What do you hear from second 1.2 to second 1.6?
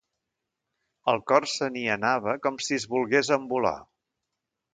cor